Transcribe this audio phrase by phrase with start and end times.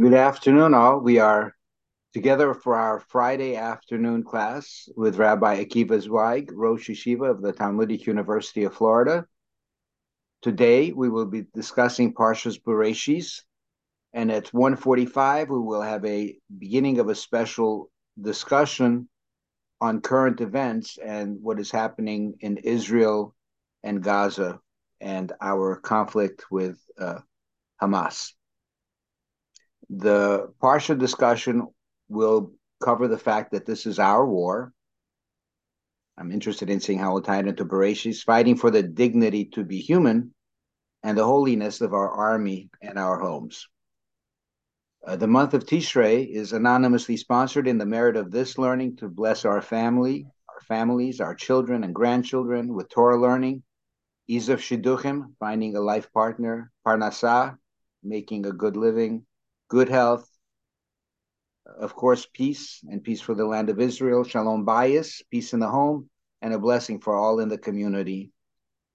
[0.00, 1.00] Good afternoon, all.
[1.00, 1.54] We are
[2.14, 8.06] together for our Friday afternoon class with Rabbi Akiva Zweig, Rosh Yeshiva of the Talmudic
[8.06, 9.26] University of Florida.
[10.40, 13.42] Today we will be discussing Parshas Bereshis,
[14.14, 19.06] and at 1:45 we will have a beginning of a special discussion
[19.82, 23.34] on current events and what is happening in Israel
[23.82, 24.60] and Gaza
[24.98, 27.18] and our conflict with uh,
[27.82, 28.32] Hamas.
[29.90, 31.66] The Parsha discussion
[32.08, 34.72] will cover the fact that this is our war.
[36.16, 39.80] I'm interested in seeing how we'll tie into Bereshis, fighting for the dignity to be
[39.80, 40.32] human
[41.02, 43.66] and the holiness of our army and our homes.
[45.04, 49.08] Uh, the month of Tishrei is anonymously sponsored in the merit of this learning to
[49.08, 53.64] bless our family, our families, our children and grandchildren with Torah learning,
[54.28, 57.56] ease of shidduchim, finding a life partner, parnasah,
[58.04, 59.26] making a good living,
[59.70, 60.28] good health,
[61.78, 65.68] of course, peace and peace for the land of Israel, shalom bayis, peace in the
[65.68, 66.10] home,
[66.42, 68.32] and a blessing for all in the community.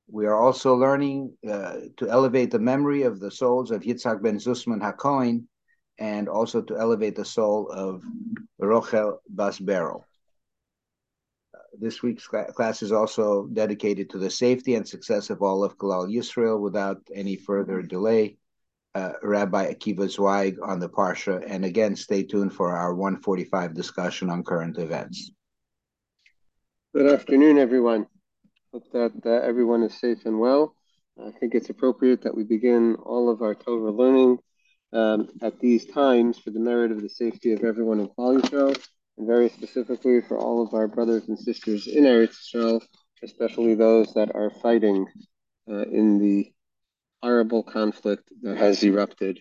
[0.07, 4.37] We are also learning uh, to elevate the memory of the souls of Yitzhak ben
[4.37, 5.45] Zusman HaKohen
[5.97, 8.03] and also to elevate the soul of
[8.61, 10.05] Rochel Bas Beryl.
[11.55, 15.77] Uh, this week's class is also dedicated to the safety and success of all of
[15.77, 16.59] Klal Yisrael.
[16.59, 18.37] Without any further delay,
[18.95, 21.43] uh, Rabbi Akiva Zweig on the Parsha.
[21.47, 25.31] And again, stay tuned for our 145 discussion on current events.
[26.95, 28.07] Good afternoon, everyone.
[28.73, 30.75] Hope that uh, everyone is safe and well.
[31.21, 34.39] I think it's appropriate that we begin all of our Torah learning
[34.93, 38.77] um, at these times for the merit of the safety of everyone in Klal Yisrael,
[39.17, 42.81] and very specifically for all of our brothers and sisters in Eretz Yisrael,
[43.23, 45.05] especially those that are fighting
[45.69, 46.51] uh, in the
[47.21, 49.39] horrible conflict that has erupted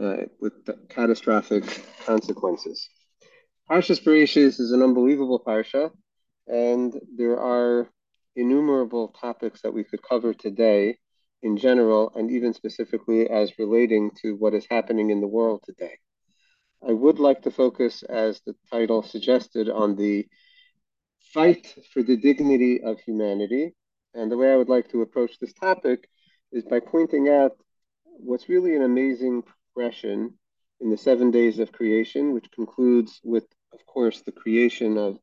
[0.00, 0.52] uh, with
[0.88, 1.64] catastrophic
[2.04, 2.88] consequences.
[3.70, 5.90] Parshas Bereshis is an unbelievable parsha,
[6.46, 7.88] and there are
[8.36, 10.96] innumerable topics that we could cover today
[11.42, 15.98] in general, and even specifically as relating to what is happening in the world today.
[16.86, 20.26] I would like to focus, as the title suggested, on the
[21.32, 23.74] fight for the dignity of humanity.
[24.14, 26.08] And the way I would like to approach this topic
[26.52, 27.52] is by pointing out
[28.04, 30.34] what's really an amazing progression
[30.80, 35.18] in the seven days of creation, which concludes with, of course, the creation of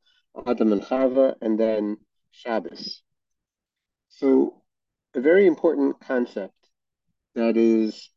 [0.46, 1.98] Adam and Chava and then
[2.32, 3.02] Shabbos.
[4.10, 4.62] So,
[5.14, 6.54] a very important concept
[7.36, 8.10] that is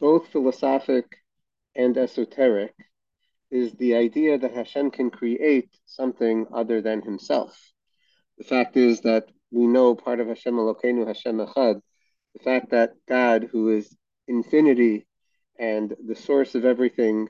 [0.00, 1.06] both philosophic
[1.74, 2.74] and esoteric
[3.50, 7.56] is the idea that Hashem can create something other than himself.
[8.38, 11.80] The fact is that we know part of Hashem Elokeinu, Hashem Echad,
[12.34, 13.96] the fact that God, who is
[14.28, 15.06] infinity
[15.58, 17.28] and the source of everything,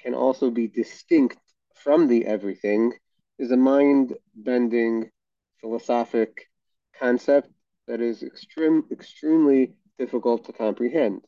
[0.00, 1.38] can also be distinct
[1.74, 2.92] from the everything,
[3.38, 5.10] is a mind bending
[5.60, 6.48] philosophic
[6.98, 7.48] concept
[7.86, 11.24] that is extreme, extremely difficult to comprehend.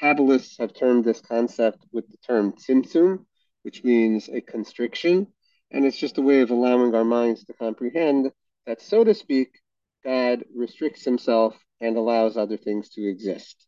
[0.00, 3.24] Kabbalists have termed this concept with the term tzimtzum,
[3.62, 5.26] which means a constriction,
[5.70, 8.30] and it's just a way of allowing our minds to comprehend
[8.66, 9.60] that, so to speak,
[10.06, 13.66] God restricts himself and allows other things to exist.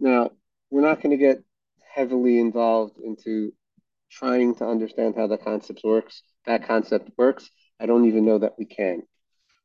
[0.00, 0.30] Now,
[0.70, 1.44] we're not going to get
[1.94, 3.52] heavily involved into
[4.10, 6.22] trying to understand how the concept works.
[6.46, 7.48] That concept works.
[7.78, 9.02] I don't even know that we can.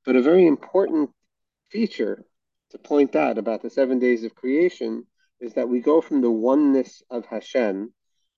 [0.05, 1.09] But a very important
[1.71, 2.23] feature
[2.71, 5.05] to point out about the seven days of creation
[5.39, 7.91] is that we go from the oneness of Hashem,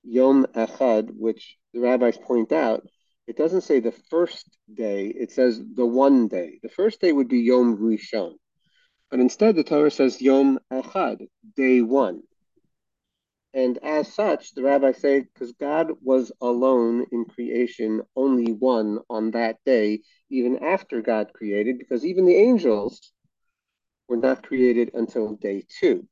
[0.03, 2.87] Yom Echad, which the rabbis point out,
[3.29, 6.59] it doesn't say the first day, it says the one day.
[6.63, 8.33] The first day would be Yom Rishon.
[9.11, 12.23] But instead, the Torah says Yom Echad, day one.
[13.53, 19.29] And as such, the rabbis say, because God was alone in creation, only one on
[19.31, 20.01] that day,
[20.31, 23.11] even after God created, because even the angels
[24.07, 26.07] were not created until day two.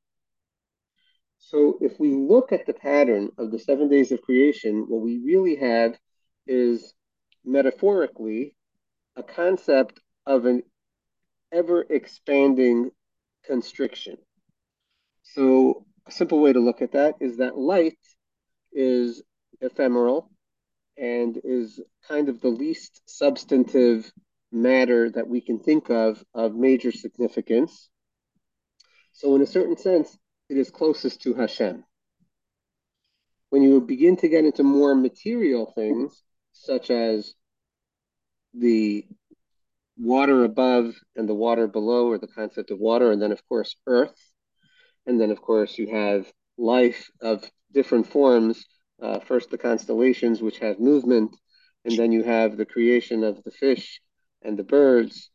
[1.40, 5.18] So if we look at the pattern of the seven days of creation, what we
[5.18, 5.98] really have
[6.46, 6.94] is
[7.48, 8.54] metaphorically
[9.16, 10.64] a concept of an
[11.52, 12.92] ever expanding
[13.46, 14.18] constriction.
[15.24, 17.98] So, a simple way to look at that is that light
[18.72, 19.24] is
[19.62, 20.30] ephemeral
[20.98, 24.12] and is kind of the least substantive
[24.52, 27.90] matter that we can think of of major significance.
[29.14, 30.18] So, in a certain sense,
[30.50, 31.84] it is closest to Hashem.
[33.50, 36.22] When you begin to get into more material things,
[36.64, 37.34] such as
[38.54, 39.06] the
[39.98, 43.76] water above and the water below, or the concept of water, and then, of course,
[43.88, 44.16] earth.
[45.06, 48.66] And then, of course, you have life of different forms.
[49.02, 51.36] Uh, first, the constellations, which have movement,
[51.86, 54.02] and then you have the creation of the fish
[54.42, 55.30] and the birds,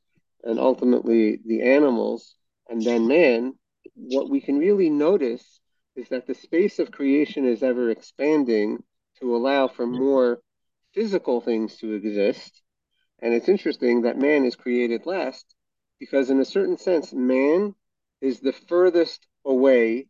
[0.45, 2.35] and ultimately the animals,
[2.69, 3.55] and then man.
[3.95, 5.61] What we can really notice
[5.97, 8.83] is that the space of creation is ever expanding
[9.21, 10.41] to allow for more
[10.95, 12.63] physical things to exist.
[13.21, 15.55] And it's interesting that man is created last
[15.99, 17.75] because, in a certain sense, man
[18.21, 20.09] is the furthest away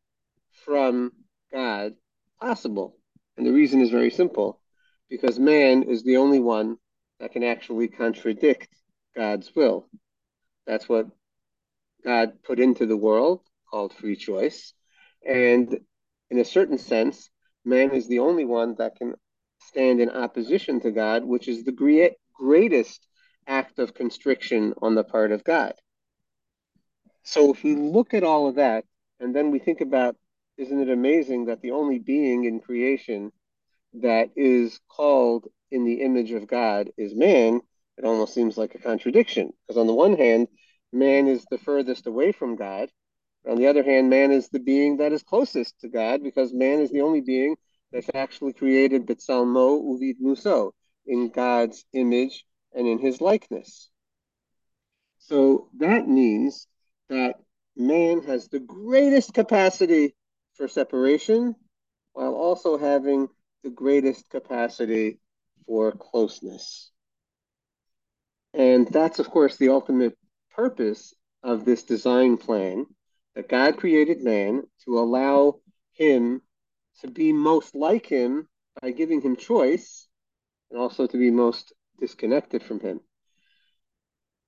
[0.65, 1.13] from
[1.53, 1.95] God
[2.41, 2.97] possible.
[3.37, 4.61] And the reason is very simple
[5.09, 6.77] because man is the only one
[7.21, 8.69] that can actually contradict
[9.15, 9.89] God's will.
[10.67, 11.07] That's what
[12.05, 13.41] God put into the world
[13.71, 14.73] called free choice.
[15.27, 15.79] And
[16.31, 17.31] in a certain sense,
[17.65, 19.15] man is the only one that can
[19.67, 23.07] stand in opposition to God, which is the great, greatest
[23.47, 25.75] act of constriction on the part of God.
[27.25, 28.85] So if we look at all of that,
[29.21, 30.17] and then we think about,
[30.57, 33.33] isn't it amazing that the only being in creation
[33.95, 37.61] that is called in the image of God is man?
[37.97, 39.53] It almost seems like a contradiction.
[39.67, 40.49] Because on the one hand,
[40.93, 42.91] man is the furthest away from God.
[43.49, 46.81] On the other hand, man is the being that is closest to God because man
[46.81, 47.57] is the only being
[47.93, 50.75] that's actually created B'Tselmo Uvid Muso
[51.07, 52.45] in God's image
[52.75, 53.91] and in his likeness.
[55.19, 56.67] So that means
[57.09, 57.35] that
[57.77, 60.15] man has the greatest capacity
[60.55, 61.55] for separation
[62.13, 63.29] while also having
[63.63, 65.19] the greatest capacity
[65.67, 66.91] for closeness.
[68.55, 70.17] And that's, of course, the ultimate
[70.55, 72.87] purpose of this design plan
[73.35, 75.61] that God created man to allow
[75.93, 76.43] him
[77.01, 78.49] to be most like him
[78.81, 80.09] by giving him choice
[80.71, 83.01] and also to be most disconnected from him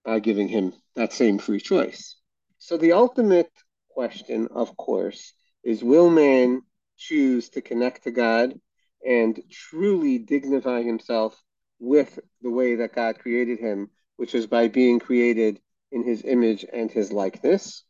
[0.04, 2.16] by giving him that same free choice.
[2.58, 3.50] So the ultimate
[3.88, 5.32] question, of course,
[5.62, 6.62] is will man
[6.96, 8.58] choose to connect to God
[9.06, 11.40] and truly dignify himself
[11.78, 15.60] with the way that God created him, which is by being created
[15.92, 17.84] in his image and his likeness?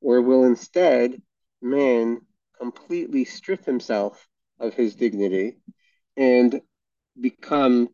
[0.00, 1.20] Or will instead
[1.60, 2.20] man
[2.60, 4.28] completely strip himself
[4.60, 5.56] of his dignity
[6.16, 6.60] and
[7.20, 7.88] become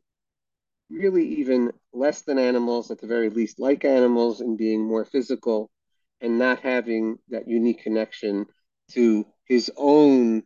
[0.91, 5.71] really even less than animals, at the very least, like animals in being more physical
[6.21, 8.47] and not having that unique connection
[8.91, 10.43] to his own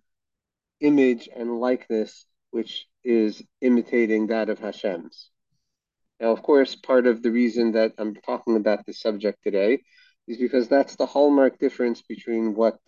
[0.80, 5.30] image and likeness, which is imitating that of Hashem's.
[6.20, 9.82] Now, of course, part of the reason that I'm talking about this subject today
[10.26, 12.78] is because that's the hallmark difference between what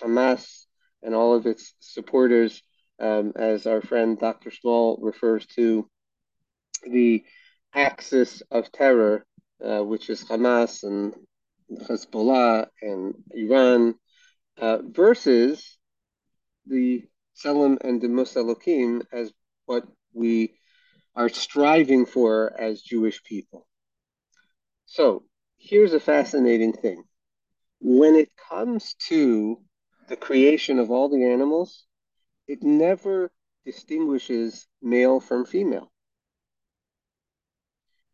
[0.00, 0.65] Hamas
[1.06, 2.62] and all of its supporters,
[3.00, 4.50] um, as our friend Dr.
[4.50, 5.88] Small refers to,
[6.82, 7.24] the
[7.72, 9.24] axis of terror,
[9.64, 11.14] uh, which is Hamas and
[11.88, 13.94] Hezbollah and Iran,
[14.58, 15.78] uh, versus
[16.66, 17.04] the
[17.36, 19.32] Tselem and the Musalokim as
[19.66, 20.58] what we
[21.14, 23.66] are striving for as Jewish people.
[24.86, 25.24] So
[25.56, 27.04] here's a fascinating thing.
[27.80, 29.60] When it comes to
[30.08, 31.84] the creation of all the animals,
[32.46, 33.30] it never
[33.64, 35.90] distinguishes male from female.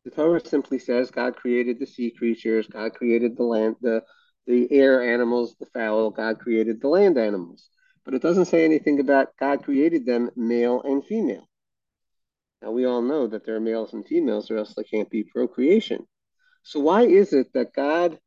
[0.05, 4.03] The Torah simply says God created the sea creatures, God created the land, the
[4.47, 7.69] the air animals, the fowl, God created the land animals.
[8.05, 11.49] But it doesn't say anything about God created them male and female.
[12.61, 15.23] Now we all know that there are males and females, or else there can't be
[15.23, 16.07] procreation.
[16.65, 18.19] So why is it that God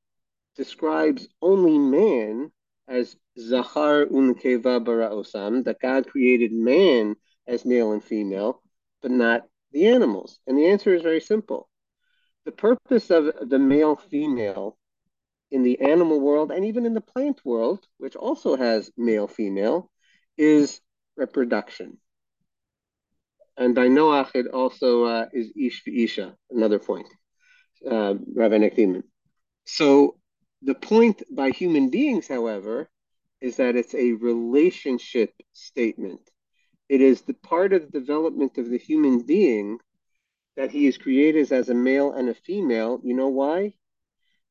[0.55, 2.51] describes only man
[2.87, 7.15] as Zachar unkeva bara osam, that God created man
[7.47, 8.61] as male and female,
[9.01, 10.39] but not the animals?
[10.47, 11.69] And the answer is very simple.
[12.45, 14.77] The purpose of the male female
[15.51, 19.89] in the animal world and even in the plant world, which also has male female,
[20.37, 20.81] is
[21.17, 21.97] reproduction.
[23.57, 27.07] And by Noach, it also uh, is ish isha, another point,
[27.89, 29.03] uh, rabbinic demon.
[29.65, 30.17] So
[30.61, 32.89] the point by human beings, however,
[33.41, 36.21] is that it's a relationship statement.
[36.89, 39.79] It is the part of the development of the human being
[40.55, 42.99] that he is created as a male and a female.
[43.03, 43.75] You know why?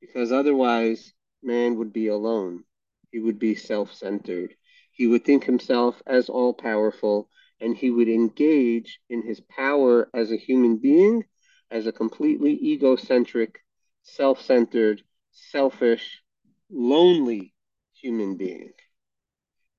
[0.01, 2.65] Because otherwise, man would be alone.
[3.11, 4.55] He would be self centered.
[4.93, 7.29] He would think himself as all powerful,
[7.61, 11.25] and he would engage in his power as a human being
[11.71, 13.61] as a completely egocentric,
[14.03, 15.03] self centered,
[15.35, 16.23] selfish,
[16.71, 17.53] lonely
[17.95, 18.73] human being.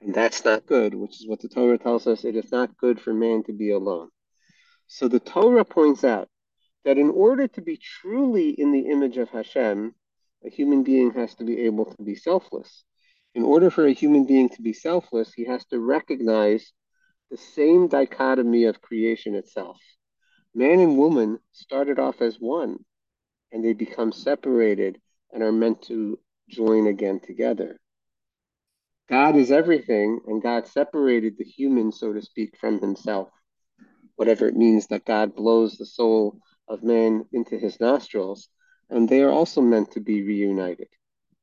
[0.01, 2.25] And that's not good, which is what the Torah tells us.
[2.25, 4.09] It is not good for man to be alone.
[4.87, 6.29] So the Torah points out
[6.83, 9.95] that in order to be truly in the image of Hashem,
[10.45, 12.83] a human being has to be able to be selfless.
[13.33, 16.71] In order for a human being to be selfless, he has to recognize
[17.31, 19.77] the same dichotomy of creation itself.
[20.53, 22.85] Man and woman started off as one,
[23.51, 25.01] and they become separated
[25.33, 27.77] and are meant to join again together.
[29.09, 33.29] God is everything, and God separated the human, so to speak, from himself.
[34.15, 38.49] Whatever it means that God blows the soul of man into his nostrils,
[38.89, 40.87] and they are also meant to be reunited.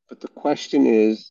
[0.09, 1.31] But the question is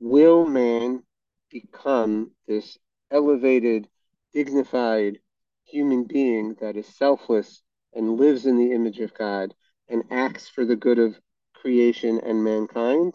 [0.00, 1.02] will man
[1.50, 2.78] become this
[3.10, 3.88] elevated,
[4.32, 5.18] dignified
[5.64, 7.62] human being that is selfless
[7.94, 9.54] and lives in the image of God
[9.88, 11.18] and acts for the good of
[11.62, 13.14] creation and mankind,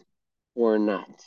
[0.55, 1.21] or not?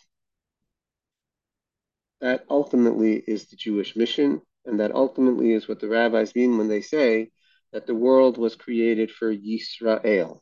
[2.22, 6.68] That ultimately is the Jewish mission, and that ultimately is what the rabbis mean when
[6.68, 7.30] they say
[7.72, 10.40] that the world was created for Yisrael.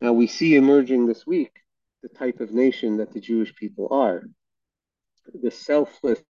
[0.00, 1.52] Now we see emerging this week
[2.02, 4.24] the type of nation that the Jewish people are
[5.32, 6.24] the selflessness,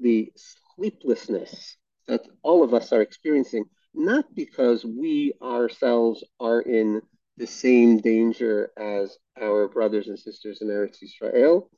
[0.00, 0.32] the
[0.76, 1.76] sleeplessness
[2.06, 3.64] that all of us are experiencing,
[3.98, 7.02] not because we ourselves are in
[7.36, 11.68] the same danger as our brothers and sisters in Eretz Israel,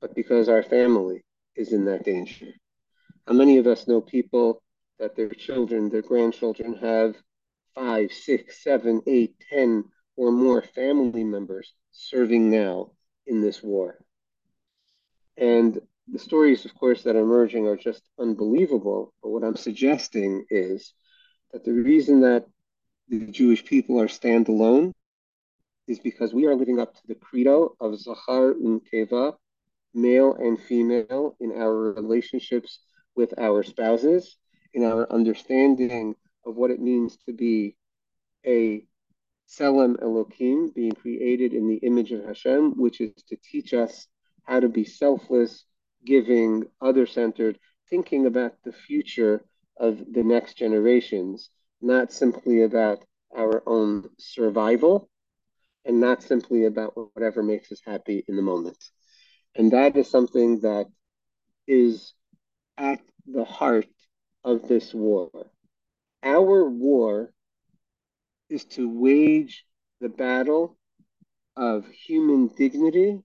[0.00, 1.24] but because our family
[1.56, 2.46] is in that danger.
[3.26, 4.62] How many of us know people
[4.98, 7.16] that their children, their grandchildren have
[7.74, 9.84] five, six, seven, eight, ten,
[10.16, 12.92] or more family members serving now
[13.26, 13.98] in this war?
[15.36, 19.12] And the stories, of course, that are emerging are just unbelievable.
[19.22, 20.92] But what I'm suggesting is
[21.54, 22.46] that the reason that
[23.06, 24.92] the Jewish people are standalone
[25.86, 29.36] is because we are living up to the credo of Zachar Unkeva,
[29.94, 32.80] male and female in our relationships
[33.14, 34.36] with our spouses,
[34.72, 37.76] in our understanding of what it means to be
[38.44, 38.84] a
[39.48, 44.08] Tselem Elohim, being created in the image of Hashem, which is to teach us
[44.42, 45.64] how to be selfless,
[46.04, 49.44] giving, other centered, thinking about the future
[49.76, 51.50] of the next generations,
[51.80, 53.04] not simply about
[53.36, 55.08] our own survival,
[55.84, 58.78] and not simply about whatever makes us happy in the moment.
[59.54, 60.86] And that is something that
[61.66, 62.14] is
[62.76, 63.86] at the heart
[64.44, 65.30] of this war.
[66.22, 67.32] Our war
[68.48, 69.64] is to wage
[70.00, 70.76] the battle
[71.56, 73.20] of human dignity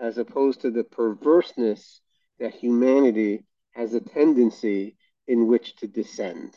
[0.00, 2.00] as opposed to the perverseness
[2.38, 6.54] that humanity has a tendency in which to descend.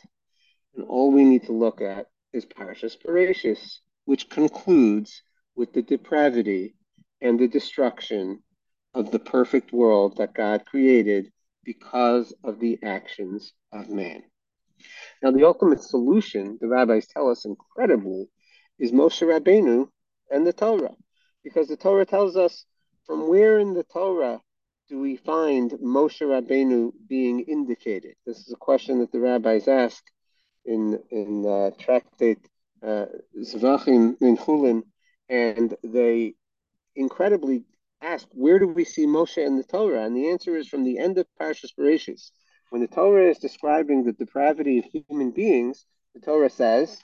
[0.74, 5.22] And all we need to look at is Parashas Bereshis, which concludes
[5.54, 6.74] with the depravity
[7.20, 8.42] and the destruction
[8.94, 11.32] of the perfect world that God created
[11.64, 14.22] because of the actions of man.
[15.22, 18.28] Now, the ultimate solution, the rabbis tell us incredibly,
[18.78, 19.88] is Moshe Rabbeinu
[20.30, 20.94] and the Torah,
[21.42, 22.64] because the Torah tells us
[23.06, 24.40] from where in the Torah
[24.88, 28.14] do we find Moshe Rabbeinu being indicated?
[28.24, 30.02] This is a question that the rabbis ask
[30.64, 32.38] in in uh, tractate
[32.82, 34.82] uh, in Chulin,
[35.28, 36.34] and they
[36.94, 37.64] incredibly
[38.00, 40.04] ask, where do we see Moshe in the Torah?
[40.04, 42.30] And the answer is from the end of Parshas Bereshis.
[42.70, 47.00] When the Torah is describing the depravity of human beings, the Torah says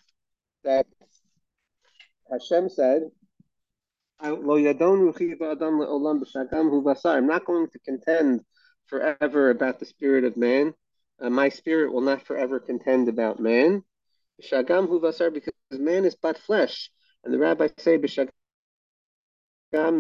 [0.64, 0.86] that
[2.30, 3.10] Hashem said,
[4.24, 4.46] I'm
[7.26, 8.40] not going to contend
[8.86, 10.74] forever about the spirit of man.
[11.20, 13.82] Uh, my spirit will not forever contend about man.
[14.38, 16.90] Because man is but flesh.
[17.24, 18.30] And the rabbis say, b'shagam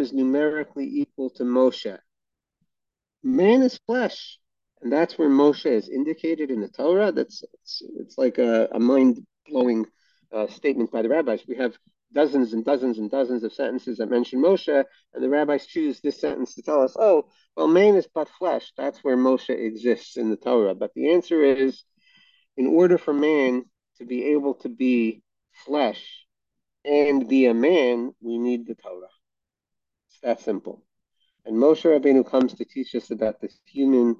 [0.00, 1.98] is numerically equal to Moshe.
[3.24, 4.38] Man is flesh,
[4.80, 7.12] and that's where Moshe is indicated in the Torah.
[7.12, 9.86] That's it's, it's like a, a mind blowing
[10.32, 11.42] uh, statement by the rabbis.
[11.46, 11.76] We have
[12.14, 16.20] dozens and dozens and dozens of sentences that mention Moshe, and the rabbis choose this
[16.20, 18.72] sentence to tell us, oh, well, man is but flesh.
[18.76, 20.74] That's where Moshe exists in the Torah.
[20.74, 21.82] But the answer is,
[22.56, 23.64] in order for man
[23.98, 25.22] to be able to be
[25.64, 26.26] flesh
[26.84, 29.08] and be a man, we need the Torah
[30.10, 30.82] It's that simple.
[31.44, 34.16] And Moshe Rabbeinu comes to teach us about this human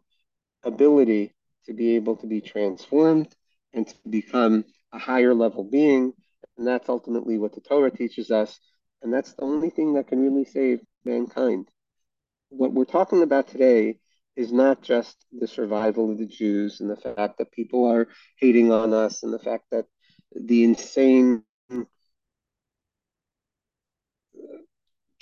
[0.65, 1.33] ability
[1.67, 3.35] to be able to be transformed
[3.73, 6.13] and to become a higher level being.
[6.57, 8.59] And that's ultimately what the Torah teaches us.
[9.03, 11.69] And that's the only thing that can really save mankind.
[12.51, 13.99] What we're talking about today
[14.37, 18.09] is not just the survival of the Jews and the fact that people are
[18.39, 19.87] hating on us and the fact that
[20.35, 21.45] the insane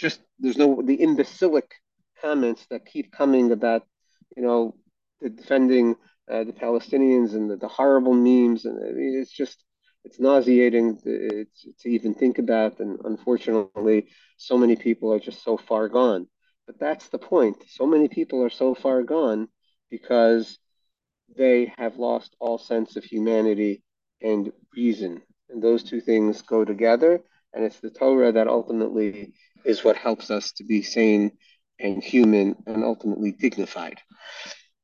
[0.01, 1.75] just there's no the imbecilic
[2.23, 3.83] comments that keep coming about
[4.37, 4.75] you know
[5.37, 5.95] defending
[6.31, 9.63] uh, the Palestinians and the, the, horrible memes and it's just
[10.05, 11.45] it's nauseating to,
[11.81, 16.27] to even think about and unfortunately so many people are just so far gone
[16.67, 17.57] But that's the point.
[17.69, 19.49] So many people are so far gone
[19.91, 20.59] because
[21.37, 23.83] they have lost all sense of humanity
[24.23, 25.23] and reason.
[25.51, 27.21] And those two things go together.
[27.53, 31.33] And it's the Torah that ultimately is what helps us to be sane
[31.79, 33.99] and human and ultimately dignified.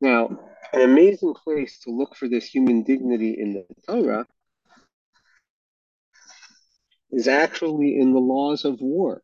[0.00, 0.38] Now,
[0.73, 4.26] an amazing place to look for this human dignity in the Torah
[7.16, 9.23] is actually in the laws of war.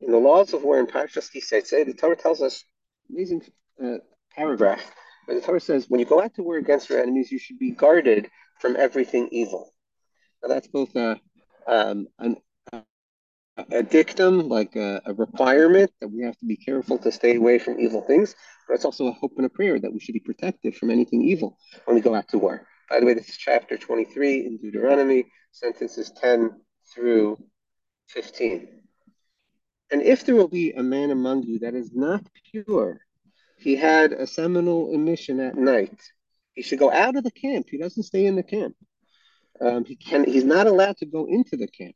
[0.00, 2.64] In the laws of war in Parshas Ki Seitzei, the Torah tells us
[3.10, 3.42] amazing
[3.84, 3.96] uh,
[4.36, 4.80] paragraph
[5.24, 7.58] where the Torah says, when you go out to war against your enemies, you should
[7.58, 9.74] be guarded from everything evil.
[10.42, 11.20] Now that's both a
[11.66, 12.36] um, an,
[13.72, 17.58] a dictum, like a, a, requirement that we have to be careful to stay away
[17.58, 18.34] from evil things,
[18.66, 21.22] but it's also a hope and a prayer that we should be protected from anything
[21.22, 22.66] evil when we go out to war.
[22.90, 26.50] By the way, this is chapter 23 in Deuteronomy, sentences 10
[26.92, 27.38] through
[28.08, 28.66] 15.
[29.92, 33.00] And if there will be a man among you that is not pure,
[33.58, 36.02] he had a seminal emission at night.
[36.52, 37.68] He should go out of the camp.
[37.70, 38.74] He doesn't stay in the camp.
[39.60, 40.24] Um, he can.
[40.24, 41.94] He's not allowed to go into the camp.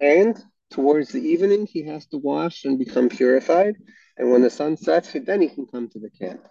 [0.00, 0.38] And
[0.70, 3.76] towards the evening, he has to wash and become purified.
[4.18, 6.46] And when the sun sets, then he can come to the camp.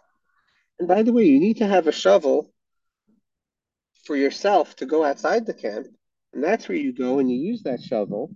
[0.79, 2.51] And by the way, you need to have a shovel
[4.05, 5.87] for yourself to go outside the camp.
[6.33, 8.31] And that's where you go and you use that shovel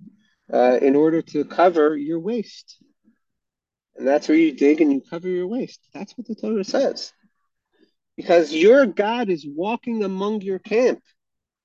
[0.52, 2.82] uh, in order to cover your waste.
[3.96, 5.82] And that's where you dig and you cover your waste.
[5.94, 7.12] That's what the Torah says.
[8.16, 11.02] Because your God is walking among your camp.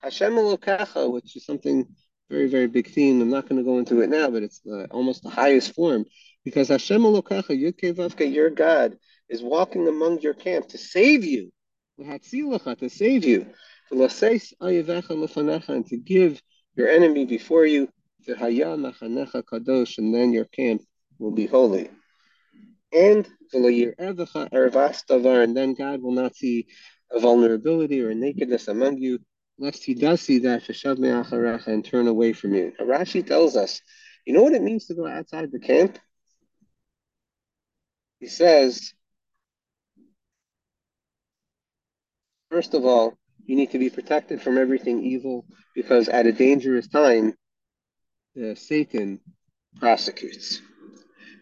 [0.02, 1.86] Hashem Elokecha, which is something
[2.28, 3.20] very, very big theme.
[3.20, 6.04] I'm not going to go into it now, but it's uh, almost the highest form
[6.44, 8.96] because Hashem Elokecha, Yudke your God,
[9.28, 11.52] is walking among your camp to save you,
[11.98, 13.46] to save you,
[15.68, 16.40] and to give
[16.76, 17.88] your enemy before you,
[18.26, 20.82] kadosh, and then your camp
[21.18, 21.90] will be holy.
[22.92, 23.28] And
[25.42, 26.66] and then God will not see
[27.10, 29.20] a vulnerability or a nakedness among you,
[29.58, 30.62] lest he does see that
[31.66, 32.72] and turn away from you.
[32.80, 33.80] Rashi tells us,
[34.24, 35.98] you know what it means to go outside the camp?
[38.20, 38.94] He says,
[42.50, 46.88] first of all, you need to be protected from everything evil because at a dangerous
[46.88, 47.34] time,
[48.54, 49.20] Satan
[49.78, 50.60] prosecutes.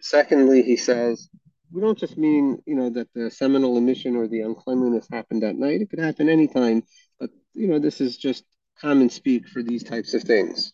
[0.01, 1.29] Secondly, he says,
[1.71, 5.57] we don't just mean, you know, that the seminal emission or the uncleanliness happened at
[5.57, 5.81] night.
[5.81, 6.83] It could happen anytime
[7.23, 8.45] but you know, this is just
[8.81, 10.73] common speak for these types of things.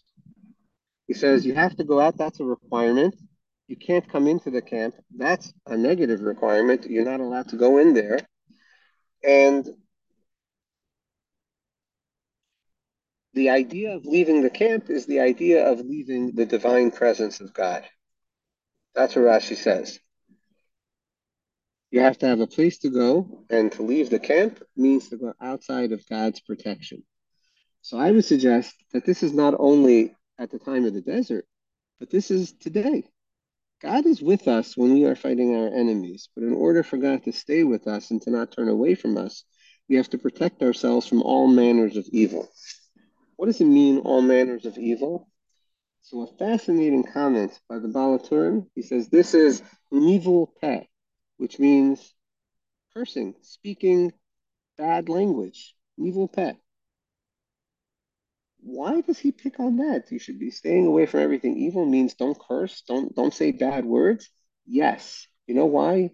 [1.07, 3.15] He says you have to go out, that's a requirement.
[3.67, 6.87] You can't come into the camp, that's a negative requirement.
[6.89, 8.21] You're not allowed to go in there.
[9.23, 9.69] And
[13.39, 17.55] the idea of leaving the camp is the idea of leaving the divine presence of
[17.55, 17.85] God.
[18.97, 20.01] That's what Rashi says.
[21.93, 25.17] You have to have a place to go, and to leave the camp means to
[25.17, 27.05] go outside of God's protection.
[27.81, 31.47] So I would suggest that this is not only at the time of the desert,
[32.01, 33.05] but this is today.
[33.81, 37.23] God is with us when we are fighting our enemies, but in order for God
[37.23, 39.45] to stay with us and to not turn away from us,
[39.89, 42.49] we have to protect ourselves from all manners of evil.
[43.39, 45.31] What does it mean, all manners of evil?
[46.03, 48.67] So, a fascinating comment by the Baal HaTurim.
[48.75, 50.83] He says this is nivul peh
[51.39, 52.15] which means
[52.93, 54.13] cursing, speaking
[54.77, 56.55] bad language, nivul peh.
[58.61, 60.11] Why does he pick on that?
[60.11, 63.85] You should be staying away from everything evil means don't curse, don't don't say bad
[63.85, 64.29] words.
[64.67, 65.27] Yes.
[65.47, 66.11] You know why?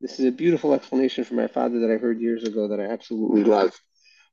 [0.00, 2.84] This is a beautiful explanation from my father that I heard years ago that I
[2.84, 3.74] absolutely love.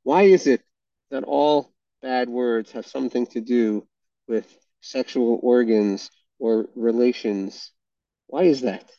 [0.03, 0.61] Why is it
[1.09, 1.72] that all
[2.03, 3.87] bad words have something to do
[4.27, 4.47] with
[4.81, 7.71] sexual organs or relations?
[8.27, 8.91] Why is that?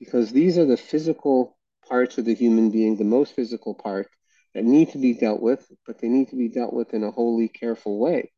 [0.00, 4.08] because these are the physical parts of the human being, the most physical part
[4.54, 7.12] that need to be dealt with, but they need to be dealt with in a
[7.12, 8.32] wholly careful way.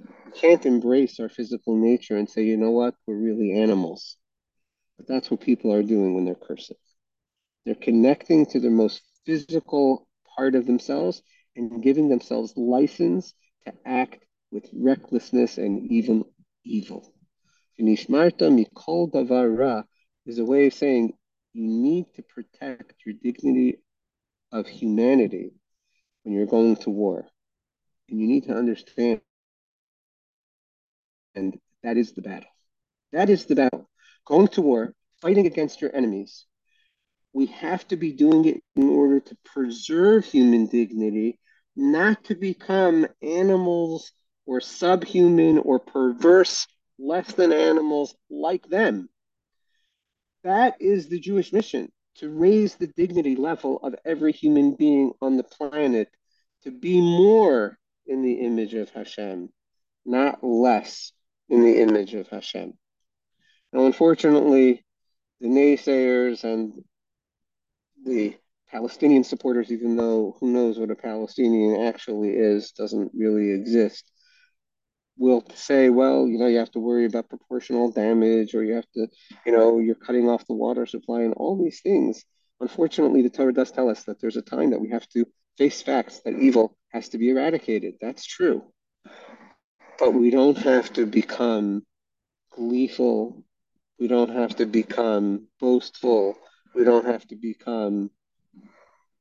[0.00, 4.16] We can't embrace our physical nature and say, you know what, we're really animals.
[4.96, 6.76] But that's what people are doing when they're cursing.
[7.66, 11.22] They're connecting to their most physical part of themselves
[11.56, 13.34] and giving themselves license
[13.66, 16.24] to act with recklessness and even
[16.64, 17.14] evil
[17.80, 19.84] Nishmarta mikol davara
[20.26, 21.12] is a way of saying
[21.52, 23.78] you need to protect your dignity
[24.52, 25.52] of humanity
[26.22, 27.26] when you're going to war.
[28.08, 29.20] And you need to understand,
[31.34, 32.50] and that is the battle.
[33.12, 33.88] That is the battle.
[34.24, 36.46] Going to war, fighting against your enemies.
[37.32, 41.40] We have to be doing it in order to preserve human dignity,
[41.76, 44.12] not to become animals
[44.46, 46.66] or subhuman or perverse,
[46.98, 49.08] less than animals like them
[50.44, 55.36] That is the Jewish mission to raise the dignity level of every human being on
[55.36, 56.08] the planet
[56.62, 59.50] to be more in the image of Hashem,
[60.06, 61.12] not less
[61.48, 62.74] in the image of Hashem.
[63.72, 64.84] Now, unfortunately,
[65.40, 66.84] the naysayers and
[68.04, 68.36] the
[68.74, 74.10] Palestinian supporters, even though who knows what a Palestinian actually is, doesn't really exist,
[75.16, 78.90] will say, well, you know, you have to worry about proportional damage or you have
[78.94, 79.06] to,
[79.46, 82.24] you know, you're cutting off the water supply and all these things.
[82.60, 85.24] Unfortunately, the Torah does tell us that there's a time that we have to
[85.56, 87.94] face facts that evil has to be eradicated.
[88.00, 88.64] That's true.
[90.00, 91.84] But we don't have to become
[92.50, 93.44] gleeful.
[94.00, 96.34] We don't have to become boastful.
[96.74, 98.10] We don't have to become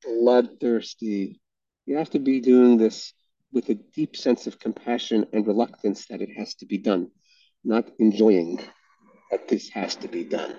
[0.03, 1.39] bloodthirsty.
[1.85, 3.13] You have to be doing this
[3.51, 7.11] with a deep sense of compassion and reluctance that it has to be done,
[7.63, 8.59] not enjoying
[9.31, 10.55] that this has to be done.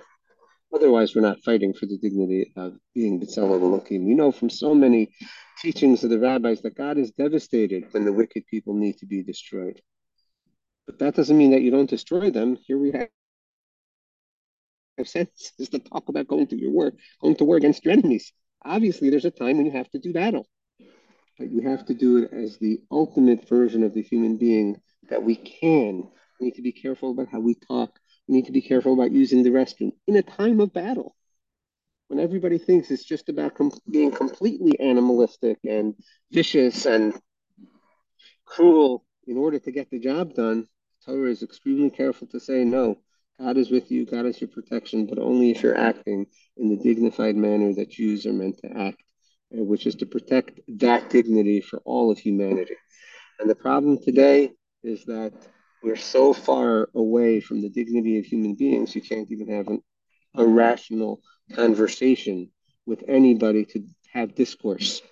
[0.74, 4.06] Otherwise, we're not fighting for the dignity of being B'Tselem Elohim.
[4.06, 5.10] We know from so many
[5.62, 9.22] teachings of the rabbis that God is devastated when the wicked people need to be
[9.22, 9.80] destroyed.
[10.86, 12.56] But that doesn't mean that you don't destroy them.
[12.66, 13.08] Here we have
[15.04, 18.32] sentences to talk about going to your war, going to war against your enemies.
[18.64, 20.46] Obviously, there's a time when you have to do battle
[21.38, 25.22] but you have to do it as the ultimate version of the human being that
[25.22, 26.08] we can.
[26.40, 27.98] We need to be careful about how we talk.
[28.28, 31.14] We need to be careful about using the restroom in a time of battle.
[32.08, 35.94] When everybody thinks it's just about com- being completely animalistic and
[36.30, 37.18] vicious and
[38.44, 40.68] cruel in order to get the job done,
[41.04, 42.98] Torah is extremely careful to say, no,
[43.40, 46.76] God is with you, God is your protection, but only if you're acting in the
[46.76, 49.02] dignified manner that Jews are meant to act
[49.54, 52.74] uh, which is to protect that dignity for all of humanity.
[53.38, 55.32] And the problem today is that
[55.82, 59.82] we're so far away from the dignity of human beings, you can't even have an,
[60.34, 61.20] a rational
[61.52, 62.50] conversation
[62.86, 65.02] with anybody to have discourse.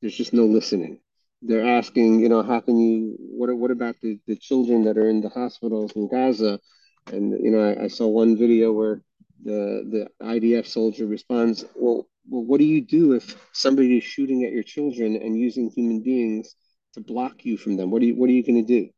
[0.00, 1.00] There's just no listening.
[1.42, 5.08] They're asking, you know, how can you, what, what about the, the children that are
[5.08, 6.60] in the hospitals in Gaza?
[7.06, 9.02] And, you know, I, I saw one video where
[9.42, 14.44] the, the IDF soldier responds, well, well, what do you do if somebody is shooting
[14.44, 16.54] at your children and using human beings
[16.94, 17.90] to block you from them?
[17.90, 18.90] What are you What are you going to do?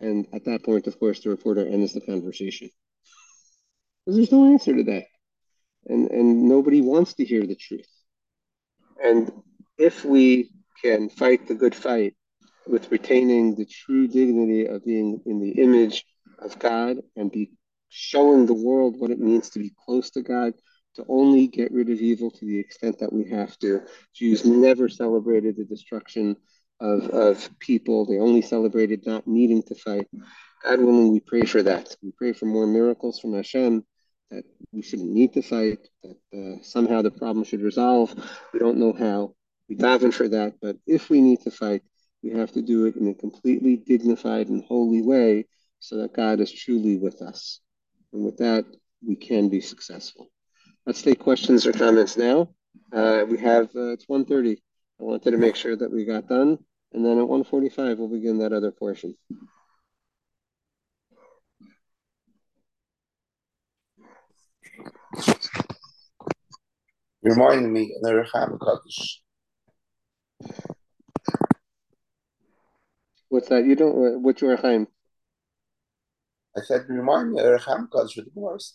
[0.00, 2.70] And at that point, of course, the reporter ends the conversation
[4.04, 5.04] because there's no answer to that,
[5.86, 7.88] and and nobody wants to hear the truth.
[9.02, 9.30] And
[9.76, 10.50] if we
[10.82, 12.14] can fight the good fight
[12.66, 16.04] with retaining the true dignity of being in the image
[16.38, 17.50] of God and be
[17.88, 20.54] showing the world what it means to be close to God,
[20.96, 23.82] to only get rid of evil to the extent that we have to.
[24.14, 26.36] Jews never celebrated the destruction
[26.80, 30.06] of, of people, they only celebrated not needing to fight.
[30.62, 31.96] God willing, we pray for that.
[32.02, 33.84] We pray for more miracles from Hashem,
[34.30, 38.14] that we shouldn't need to fight, that uh, somehow the problem should resolve.
[38.52, 39.34] We don't know how.
[39.68, 41.82] We daven for that, but if we need to fight,
[42.22, 45.46] we have to do it in a completely dignified and holy way
[45.80, 47.60] so that God is truly with us.
[48.12, 48.64] And with that,
[49.06, 50.28] we can be successful.
[50.86, 52.48] Let's take questions or comments now.
[52.92, 54.56] Uh, we have, uh, it's 1.30.
[55.00, 56.58] I wanted to make sure that we got done.
[56.92, 59.14] And then at 1.45, we'll begin that other portion.
[67.22, 69.22] Reminded me of the Recham Kaddish.
[73.28, 73.66] What's that?
[73.66, 74.86] You don't, what's your Rechaim?
[76.58, 78.18] I said, remind me of Recham Kaddish.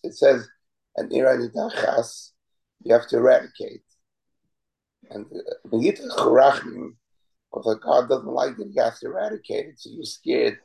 [0.04, 0.48] It says,
[0.96, 2.32] and Ir Hanidachas,
[2.84, 3.84] you have to eradicate.
[5.10, 5.26] And
[5.70, 10.58] because uh, God doesn't like that you have to eradicate it, so you're scared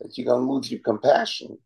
[0.00, 1.58] that you're going to lose your compassion.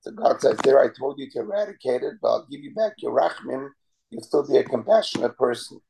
[0.00, 2.92] So God says, There, I told you to eradicate it, but I'll give you back
[2.98, 3.68] your rachmin.
[4.10, 5.80] You'll still be a compassionate person.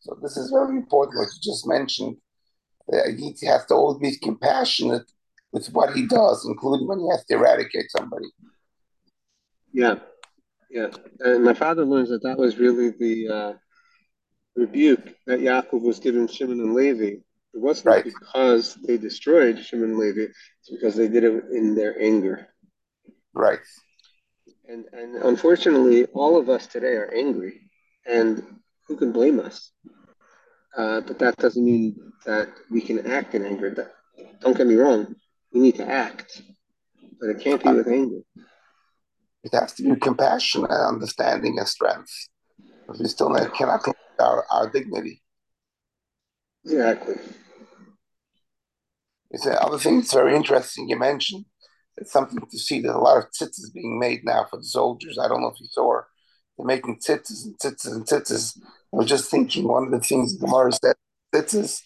[0.00, 2.16] So this is very important, what you just mentioned.
[2.90, 5.10] he has to always be compassionate
[5.56, 8.26] with what he does, including when he has to eradicate somebody.
[9.72, 9.96] Yeah.
[10.68, 10.88] Yeah,
[11.20, 13.52] and my father learns that that was really the uh,
[14.56, 17.04] rebuke that Yaakov was giving Shimon and Levi.
[17.04, 17.22] It
[17.54, 18.04] wasn't right.
[18.04, 22.48] because they destroyed Shimon and Levi; it's because they did it in their anger.
[23.32, 23.60] Right.
[24.68, 27.70] And and unfortunately, all of us today are angry,
[28.04, 28.42] and
[28.88, 29.70] who can blame us?
[30.76, 33.70] Uh, but that doesn't mean that we can act in anger.
[33.70, 33.92] That,
[34.40, 35.14] don't get me wrong,
[35.56, 36.42] we need to act,
[37.18, 38.20] but it can't be with anger.
[39.42, 42.12] It has to be compassion and understanding and strength.
[42.86, 45.22] But we still cannot lose our, our dignity.
[46.64, 47.14] Exactly.
[49.30, 51.46] It's the other thing that's very interesting you mentioned
[51.96, 52.80] it's something to see.
[52.82, 55.18] that a lot of tzitzis being made now for the soldiers.
[55.18, 56.02] I don't know if you saw.
[56.58, 58.58] They're making tzitzis and tzitzis and tzitzis.
[58.58, 60.96] I was just thinking one of the things the Gemara said,
[61.34, 61.80] tzitzis,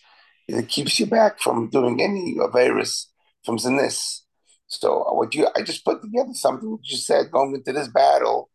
[0.48, 3.10] it keeps you back from doing any virus
[3.44, 4.20] from zinis.
[4.66, 8.50] So uh, what you, I just put together something you said going into this battle.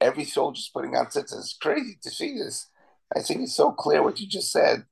[0.00, 1.38] Every soldier's putting on tzitzis.
[1.38, 2.68] It's crazy to see this.
[3.14, 4.84] I think it's so clear what you just said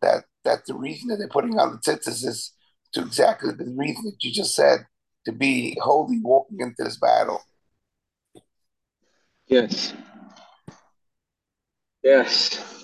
[0.00, 2.52] that that the reason that they're putting on the tzitzis is
[2.92, 4.86] to exactly the reason that you just said
[5.24, 7.42] to be holy walking into this battle.
[9.46, 9.92] Yes.
[12.02, 12.78] Yes.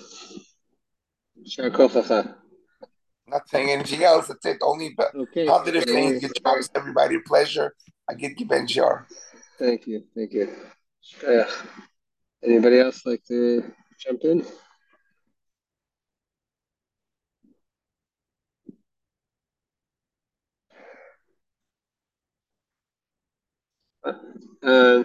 [3.27, 4.27] Not saying anything else.
[4.27, 4.57] That's it.
[4.61, 5.45] Only but okay.
[5.47, 6.21] positive things.
[6.21, 7.19] Good jobs, everybody.
[7.19, 7.73] Pleasure.
[8.09, 9.07] I get you Ben Shar.
[9.57, 10.03] Thank you.
[10.15, 10.55] Thank you.
[12.43, 13.63] Anybody else like to
[13.99, 14.45] jump in?
[24.61, 25.03] Uh,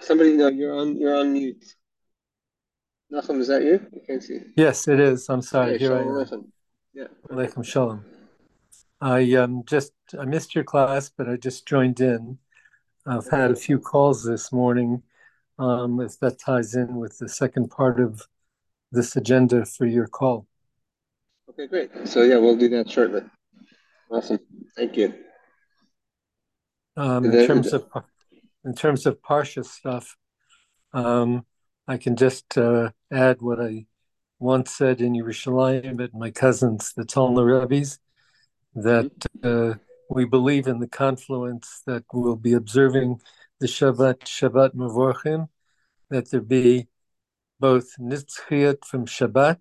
[0.00, 0.96] somebody, no, you're on.
[0.96, 1.62] You're on mute.
[3.12, 3.86] Nachum, is that you?
[3.94, 4.40] I can't see.
[4.56, 5.28] Yes, it is.
[5.28, 5.78] I'm sorry.
[5.78, 6.52] Here I am.
[6.94, 7.08] Yeah.
[7.28, 8.04] Alaikum shalom.
[9.00, 12.38] I um, just I missed your class, but I just joined in.
[13.04, 15.02] I've had a few calls this morning.
[15.58, 18.22] Um, if that ties in with the second part of
[18.92, 20.46] this agenda for your call.
[21.50, 21.90] Okay, great.
[22.04, 23.22] So yeah, we'll do that shortly.
[24.08, 24.38] Awesome.
[24.76, 25.14] Thank you.
[26.96, 27.88] Um, in terms of
[28.64, 30.16] in terms of Parsha stuff,
[30.92, 31.44] um,
[31.88, 33.86] I can just uh, add what I
[34.38, 37.98] once said in Yerushalayim at my cousins, the Talmud Rebbe's,
[38.74, 39.74] that uh,
[40.10, 43.20] we believe in the confluence that we'll be observing
[43.60, 45.48] the Shabbat, Shabbat Mevorchim,
[46.10, 46.88] that there be
[47.60, 49.60] both Nitzchiyat from Shabbat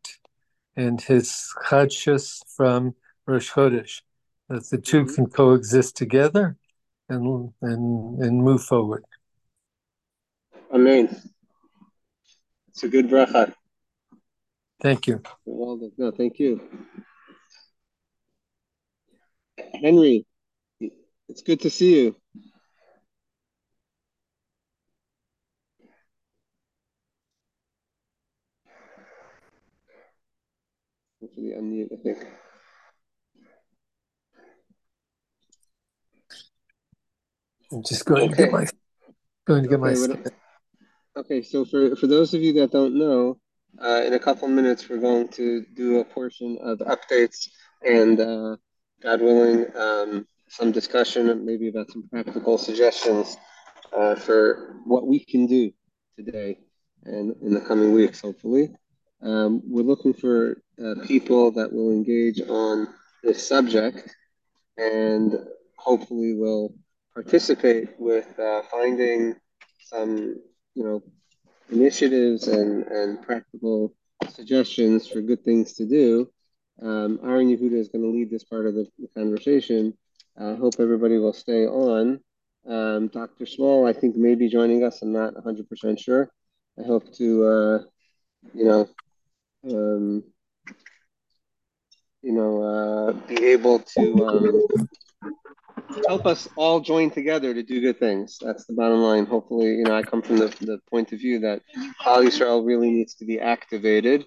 [0.75, 4.01] and his Chadshus from Rosh Chodesh,
[4.49, 5.13] that the 2 mm-hmm.
[5.13, 6.57] can coexist together
[7.09, 9.05] and, and, and move forward.
[10.73, 11.21] Amen.
[12.69, 13.53] It's a good bracha.
[14.83, 15.21] Thank you.
[15.45, 15.79] Well.
[15.97, 16.59] No, thank you.
[19.81, 20.25] Henry,
[21.29, 22.15] it's good to see you.
[31.21, 32.17] Hopefully unmute, I think.
[37.71, 38.31] I'm just going okay.
[38.31, 38.67] to get my
[39.47, 41.21] going to get okay, my.
[41.21, 43.39] Okay, so for for those of you that don't know,
[43.81, 47.49] uh, in a couple minutes, we're going to do a portion of updates
[47.85, 48.55] and, uh,
[49.01, 53.37] God willing, um, some discussion, maybe about some practical suggestions
[53.91, 55.71] uh, for what we can do
[56.15, 56.59] today
[57.05, 58.69] and in the coming weeks, hopefully.
[59.21, 62.87] Um, we're looking for uh, people that will engage on
[63.23, 64.15] this subject
[64.77, 65.35] and
[65.77, 66.73] hopefully will
[67.13, 69.35] participate with uh, finding
[69.85, 70.35] some,
[70.75, 71.03] you know,
[71.71, 73.93] initiatives and, and practical
[74.29, 76.29] suggestions for good things to do.
[76.81, 79.97] Um, Aaron Yehuda is going to lead this part of the, conversation.
[80.39, 82.19] I hope everybody will stay on.
[82.67, 83.45] Um, Dr.
[83.45, 85.01] Small, I think, may be joining us.
[85.01, 86.29] I'm not 100% sure.
[86.79, 87.79] I hope to, uh,
[88.53, 88.89] you know,
[89.69, 90.23] um,
[92.23, 94.87] you know, uh, be able to um,
[96.07, 98.37] help us all join together to do good things.
[98.41, 99.25] That's the bottom line.
[99.25, 101.61] Hopefully, you know, I come from the, the point of view that
[102.01, 104.25] Klal Yisrael really needs to be activated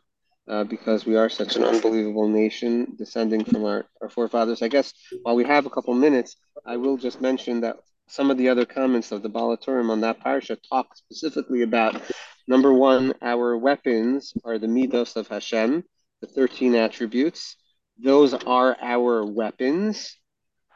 [0.49, 4.62] uh, because we are such an unbelievable nation descending from our, our forefathers.
[4.62, 4.92] I guess
[5.23, 7.77] while we have a couple minutes, I will just mention that
[8.09, 12.01] some of the other comments of the Baal HaTurim on that parsha talk specifically about
[12.47, 15.83] number one, our weapons are the midos of Hashem,
[16.21, 17.57] the 13 attributes.
[17.99, 20.16] Those are our weapons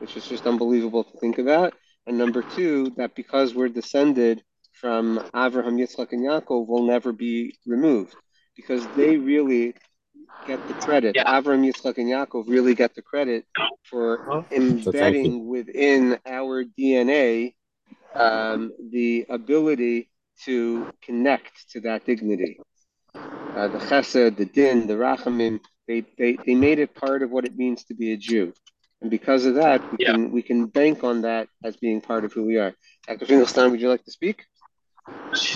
[0.00, 1.74] which is just unbelievable to think about.
[2.06, 7.54] And number two, that because we're descended from Avraham, Yitzchak, and Yaakov, will never be
[7.66, 8.16] removed
[8.56, 9.74] because they really
[10.46, 11.14] get the credit.
[11.16, 11.24] Yeah.
[11.24, 13.44] Avraham, Yitzchak, and Yaakov really get the credit
[13.84, 17.54] for embedding within our DNA
[18.14, 20.10] um, the ability
[20.44, 22.58] to connect to that dignity.
[23.54, 27.44] Uh, the chesed, the din, the rachamim, they, they, they made it part of what
[27.44, 28.52] it means to be a Jew.
[29.00, 30.12] And because of that, we yeah.
[30.12, 32.74] can we can bank on that as being part of who we are.
[33.06, 33.26] Dr.
[33.26, 34.44] Finkelstein, would you like to speak?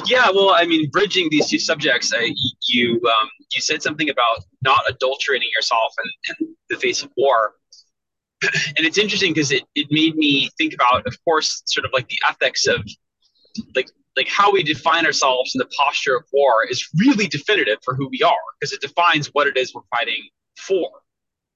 [0.06, 2.32] Yeah, well, I mean, bridging these two subjects, I,
[2.68, 7.54] you um, you said something about not adulterating yourself in, in the face of war,
[8.42, 12.08] and it's interesting because it, it made me think about, of course, sort of like
[12.08, 12.80] the ethics of
[13.74, 17.94] like like how we define ourselves in the posture of war is really definitive for
[17.94, 20.88] who we are because it defines what it is we're fighting for,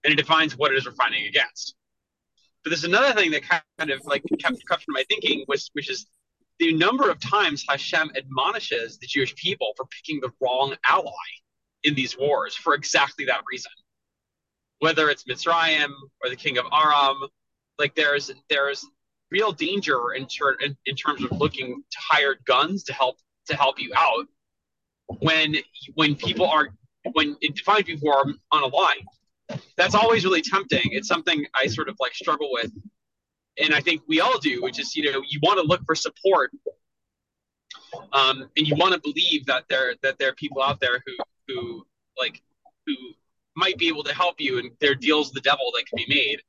[0.05, 1.75] and it defines what it is we're fighting against.
[2.65, 3.43] But there's another thing that
[3.79, 6.07] kind of like kept from my thinking, was which is
[6.59, 11.13] the number of times Hashem admonishes the Jewish people for picking the wrong ally
[11.85, 13.71] in these wars for exactly that reason.
[14.81, 15.91] Whether it's Mitzrayim
[16.23, 17.17] or the king of Aram,
[17.79, 18.85] like there's there's
[19.31, 23.57] real danger in, ter- in, in terms of looking to hired guns to help to
[23.57, 24.27] help you out
[25.21, 25.57] when
[25.95, 26.69] when people are
[27.13, 29.07] when it defined people are on a line.
[29.77, 30.83] That's always really tempting.
[30.93, 32.71] It's something I sort of like struggle with,
[33.59, 35.95] and I think we all do, which is you know you want to look for
[35.95, 36.51] support,
[38.13, 41.15] um, and you want to believe that there that there are people out there who
[41.49, 41.87] who
[42.19, 42.43] like
[42.87, 42.95] who
[43.57, 46.15] might be able to help you, and there are deals the devil that can be
[46.15, 46.41] made.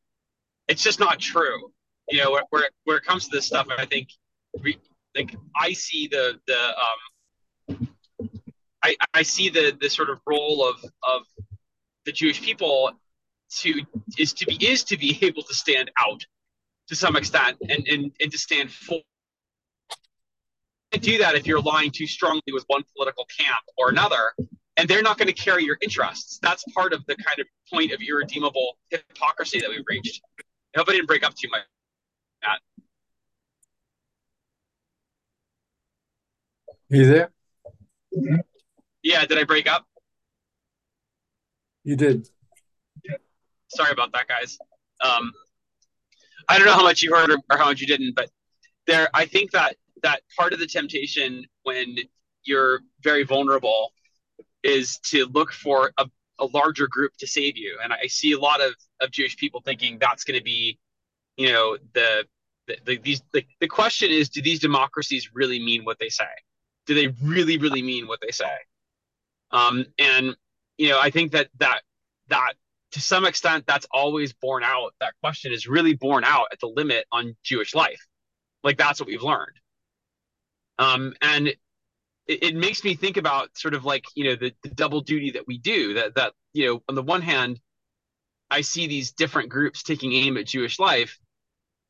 [0.67, 1.71] It's just not true.
[2.09, 4.09] You know, where where, where it comes to this stuff, I think,
[4.61, 4.77] we
[5.15, 7.87] like I see the the um,
[8.83, 11.23] I, I see the the sort of role of of
[12.09, 12.91] the Jewish people
[13.57, 13.83] to
[14.17, 16.25] is to be is to be able to stand out
[16.87, 18.99] to some extent and and, and to stand for
[21.01, 24.33] do that if you're aligned too strongly with one political camp or another
[24.75, 27.91] and they're not going to carry your interests that's part of the kind of point
[27.91, 30.19] of irredeemable hypocrisy that we've reached
[30.75, 31.61] i hope i didn't break up too much
[32.43, 32.59] Matt.
[36.89, 37.31] You there
[39.03, 39.85] yeah, did I break up?
[41.89, 42.29] You did.
[43.69, 44.59] Sorry about that, guys.
[45.01, 45.33] Um,
[46.47, 48.29] I don't know how much you heard or, or how much you didn't, but
[48.85, 51.97] there, I think that that part of the temptation when
[52.43, 53.91] you're very vulnerable
[54.61, 57.79] is to look for a, a larger group to save you.
[57.83, 60.77] And I see a lot of, of Jewish people thinking that's going to be,
[61.37, 62.23] you know, the,
[62.67, 66.29] the, the these the, the question is, do these democracies really mean what they say?
[66.85, 68.57] Do they really, really mean what they say?
[69.49, 70.35] Um, and
[70.79, 71.81] you know, I think that that
[72.29, 72.53] that
[72.93, 74.95] to some extent that's always borne out.
[75.01, 78.07] That question is really borne out at the limit on Jewish life.
[78.63, 79.59] Like that's what we've learned.
[80.79, 81.57] Um, and it,
[82.27, 85.45] it makes me think about sort of like you know the, the double duty that
[85.47, 85.95] we do.
[85.95, 87.59] That that you know on the one hand,
[88.49, 91.19] I see these different groups taking aim at Jewish life,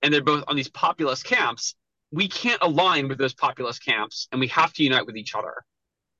[0.01, 1.75] and they're both on these populist camps.
[2.11, 5.63] We can't align with those populist camps, and we have to unite with each other.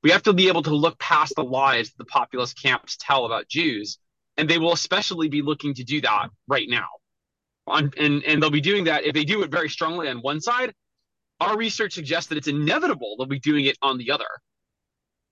[0.02, 3.26] We have to be able to look past the lies that the populist camps tell
[3.26, 3.98] about Jews,
[4.36, 6.88] and they will especially be looking to do that right now.
[7.66, 10.40] On, and, and they'll be doing that if they do it very strongly on one
[10.40, 10.72] side.
[11.38, 14.28] Our research suggests that it's inevitable they'll be doing it on the other.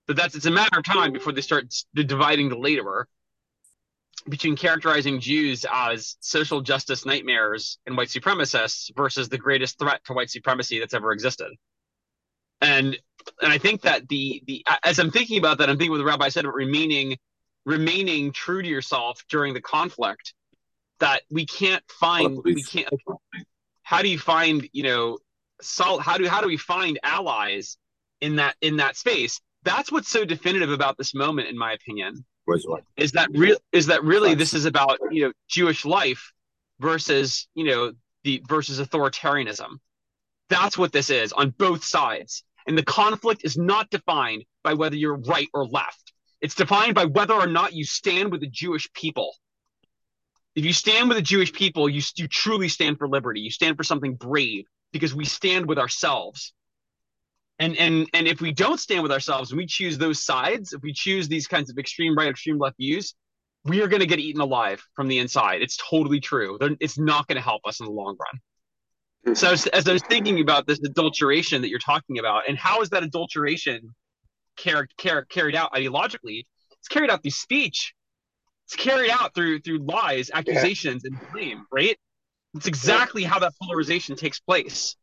[0.06, 3.08] But that's it's a matter of time before they start dividing the labour
[4.28, 10.12] between characterizing Jews as social justice nightmares and white supremacists versus the greatest threat to
[10.12, 11.52] white supremacy that's ever existed.
[12.60, 12.98] And
[13.42, 16.04] and I think that the the as I'm thinking about that, I'm thinking what the
[16.04, 17.16] rabbi said about remaining
[17.64, 20.34] remaining true to yourself during the conflict.
[21.00, 22.88] That we can't find we can't.
[23.82, 25.18] How do you find you know
[25.60, 26.02] salt?
[26.02, 27.76] How do how do we find allies
[28.20, 29.40] in that in that space?
[29.62, 32.24] That's what's so definitive about this moment, in my opinion.
[32.96, 33.58] Is that real?
[33.72, 36.32] Is that really this is about you know Jewish life
[36.80, 37.92] versus you know
[38.24, 39.78] the versus authoritarianism?
[40.48, 42.42] That's what this is on both sides.
[42.68, 46.12] And the conflict is not defined by whether you're right or left.
[46.42, 49.34] It's defined by whether or not you stand with the Jewish people.
[50.54, 53.40] If you stand with the Jewish people, you, you truly stand for liberty.
[53.40, 56.52] You stand for something brave because we stand with ourselves.
[57.58, 60.82] And, and, and if we don't stand with ourselves and we choose those sides, if
[60.82, 63.14] we choose these kinds of extreme right, extreme left views,
[63.64, 65.62] we are going to get eaten alive from the inside.
[65.62, 66.58] It's totally true.
[66.80, 68.40] It's not going to help us in the long run.
[69.34, 72.80] So as, as I was thinking about this adulteration that you're talking about, and how
[72.82, 73.94] is that adulteration
[74.62, 76.44] car- car- carried out ideologically?
[76.78, 77.94] It's carried out through speech.
[78.66, 81.16] It's carried out through through lies, accusations, yeah.
[81.16, 81.66] and blame.
[81.72, 81.98] Right?
[82.54, 83.28] It's exactly yeah.
[83.28, 84.96] how that polarization takes place.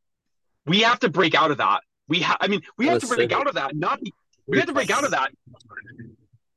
[0.65, 1.81] We have to break out of that.
[2.07, 2.37] We have.
[2.39, 3.75] I mean, we have to break out of that.
[3.75, 3.99] Not.
[4.47, 5.31] We have to break out of that.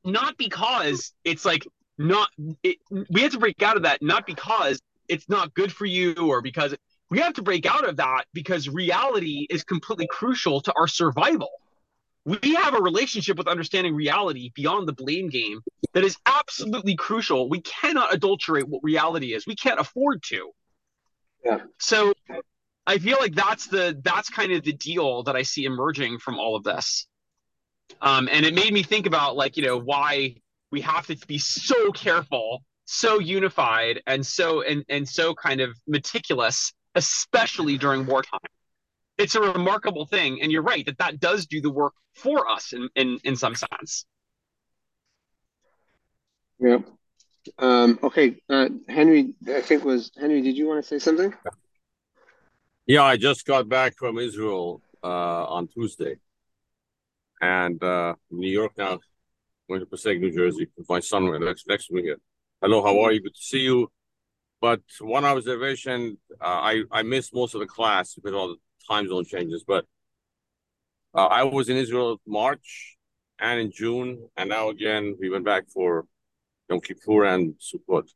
[0.05, 2.29] Not because it's like not.
[2.63, 6.15] It, we have to break out of that not because it's not good for you
[6.15, 6.75] or because
[7.11, 11.51] we have to break out of that because reality is completely crucial to our survival.
[12.25, 15.61] We have a relationship with understanding reality beyond the blame game
[15.95, 17.49] that is absolutely crucial.
[17.49, 19.47] We cannot adulterate what reality is.
[19.47, 20.51] We can't afford to.
[21.45, 21.61] Yeah.
[21.79, 22.13] So
[22.87, 26.39] I feel like that's the that's kind of the deal that I see emerging from
[26.39, 27.07] all of this.
[28.03, 30.37] Um, and it made me think about like, you know, why
[30.71, 35.77] we have to be so careful, so unified, and so and and so kind of
[35.87, 38.51] meticulous especially during wartime.
[39.23, 42.65] It's a remarkable thing, and you're right that that does do the work for us
[42.77, 43.93] in in, in some sense.
[46.61, 46.81] Yeah,
[47.59, 49.23] Um, okay, uh, Henry,
[49.59, 50.41] I think was Henry.
[50.43, 51.33] Did you want to say something?
[52.87, 56.15] Yeah, I just got back from Israel uh, on Tuesday,
[57.41, 58.99] and uh, New York now.
[59.69, 62.21] Going to Passaic, New Jersey, with my son next next to me here.
[62.63, 63.21] Hello, how are you?
[63.27, 63.79] Good to see you.
[64.61, 68.57] But one observation, uh, I I missed most of the class because all the
[68.89, 69.65] time zone changes.
[69.67, 69.87] But
[71.15, 72.97] uh, I was in Israel March
[73.39, 76.07] and in June, and now again we went back for
[76.69, 78.09] Yom Kippur and Sukkot.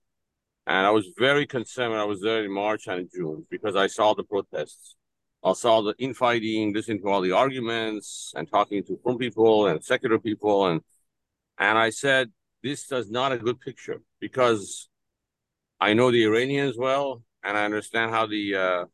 [0.66, 3.88] And I was very concerned when I was there in March and June because I
[3.88, 4.97] saw the protests.
[5.45, 9.82] I saw the infighting, listening to all the arguments and talking to from people and
[9.84, 10.66] secular people.
[10.66, 10.80] And
[11.59, 12.30] and I said,
[12.62, 14.88] this is not a good picture because
[15.83, 18.85] I know the Iranians well and I understand how the uh,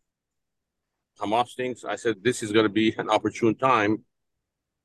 [1.20, 1.84] Hamas thinks.
[1.84, 4.04] I said, this is going to be an opportune time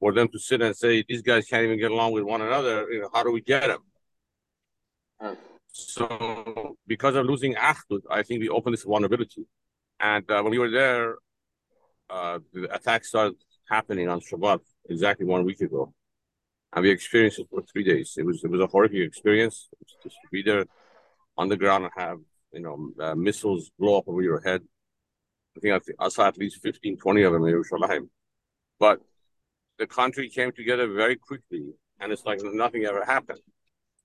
[0.01, 2.91] for them to sit and say, these guys can't even get along with one another.
[2.91, 5.37] You know, how do we get them?
[5.71, 9.45] So because of losing Achdut, I think we opened this vulnerability.
[9.97, 11.15] And uh, when we were there,
[12.09, 13.35] uh, the attacks started
[13.69, 15.93] happening on Shabbat exactly one week ago.
[16.73, 18.15] And we experienced it for three days.
[18.17, 19.69] It was it was a horrific experience
[20.03, 20.65] just to be there
[21.37, 22.19] on the ground and have
[22.51, 24.61] you know uh, missiles blow up over your head.
[25.55, 28.09] I think I, saw at least 15, 20 of them in Yerushalayim.
[28.79, 29.01] But
[29.77, 33.39] the country came together very quickly, and it's like nothing ever happened.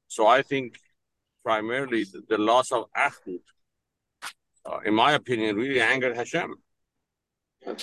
[0.08, 0.78] So I think
[1.42, 3.40] primarily the, the loss of Achdut,
[4.66, 6.54] uh, in my opinion, really angered Hashem.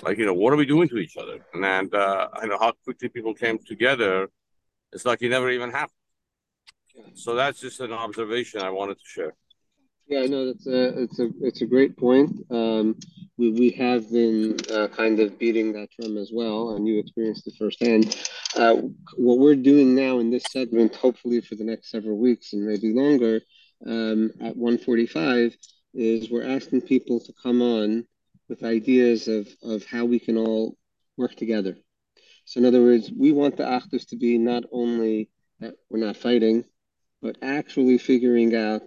[0.04, 1.40] Like, you know, what are we doing to each other?
[1.54, 4.30] And, and uh, I know how quickly people came together.
[4.92, 6.05] It's like it never even happened.
[7.14, 9.34] So that's just an observation I wanted to share.
[10.08, 12.46] Yeah, I know that's a it's a it's a great point.
[12.52, 12.96] Um,
[13.38, 17.48] we we have been uh, kind of beating that drum as well, and you experienced
[17.48, 18.16] it firsthand.
[18.56, 18.76] Uh,
[19.18, 22.94] what we're doing now in this segment, hopefully for the next several weeks and maybe
[22.94, 23.42] longer,
[23.88, 25.56] um, at 145,
[25.96, 28.06] is we're asking people to come on
[28.48, 30.78] with ideas of of how we can all
[31.18, 31.76] work together.
[32.46, 36.18] So in other words, we want the achdus to be not only that we're not
[36.18, 36.64] fighting,
[37.26, 38.84] but actually figuring out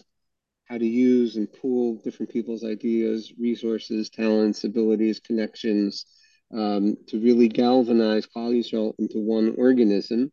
[0.66, 6.06] how to use and pool different people's ideas, resources, talents, abilities, connections
[6.54, 10.30] um, to really galvanize Klal Yisrael into one organism.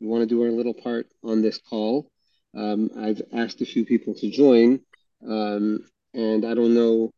[0.00, 2.10] We want to do our little part on this call.
[2.56, 4.80] Um, I've asked a few people to join,
[5.28, 5.80] um,
[6.14, 7.10] and I don't know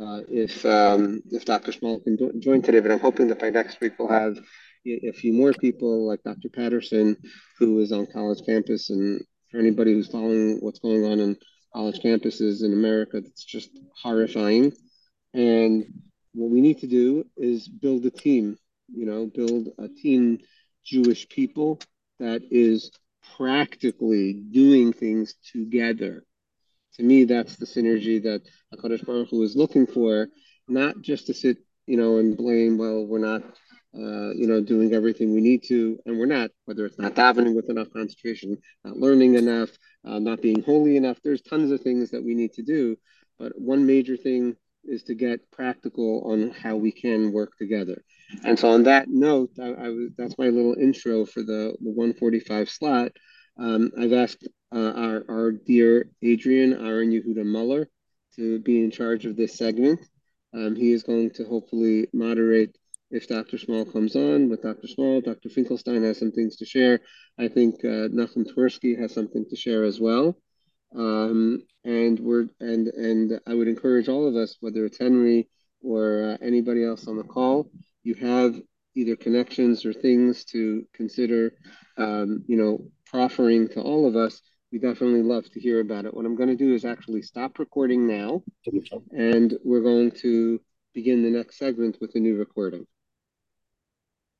[0.00, 1.70] uh, if um, if Dr.
[1.70, 4.36] Small can join today, but I'm hoping that by next week we'll have
[4.84, 6.48] a few more people like Dr.
[6.48, 7.16] Patterson,
[7.60, 9.20] who is on college campus, and
[9.56, 11.34] for anybody who's following what's going on in
[11.72, 13.70] college campuses in America that's just
[14.02, 14.70] horrifying.
[15.32, 15.84] And
[16.34, 18.58] what we need to do is build a team,
[18.94, 20.40] you know, build a team
[20.84, 21.80] Jewish people
[22.18, 22.90] that is
[23.38, 26.24] practically doing things together.
[26.96, 28.42] To me, that's the synergy that
[28.74, 30.28] HaKadosh Baruch Hu is looking for,
[30.68, 33.42] not just to sit, you know, and blame, well, we're not
[33.96, 37.54] uh, you know, doing everything we need to, and we're not, whether it's not davening
[37.54, 39.70] with enough concentration, not learning enough,
[40.04, 41.18] uh, not being holy enough.
[41.22, 42.96] There's tons of things that we need to do.
[43.38, 48.02] But one major thing is to get practical on how we can work together.
[48.44, 51.90] And so, on that note, I, I was, that's my little intro for the, the
[51.90, 53.12] 145 slot.
[53.58, 57.88] Um, I've asked uh, our, our dear Adrian Aaron Yehuda Muller
[58.36, 60.00] to be in charge of this segment.
[60.52, 62.76] Um, he is going to hopefully moderate
[63.10, 63.58] if Dr.
[63.58, 64.88] Small comes on with Dr.
[64.88, 65.48] Small, Dr.
[65.48, 67.00] Finkelstein has some things to share.
[67.38, 70.36] I think uh, Nachum Twersky has something to share as well.
[70.94, 75.48] Um, and we're and and I would encourage all of us, whether it's Henry
[75.82, 77.70] or uh, anybody else on the call,
[78.02, 78.60] you have
[78.94, 81.52] either connections or things to consider,
[81.98, 84.40] um, you know, proffering to all of us.
[84.72, 86.14] We definitely love to hear about it.
[86.14, 88.42] What I'm going to do is actually stop recording now,
[89.12, 90.60] and we're going to
[90.92, 92.86] begin the next segment with a new recording.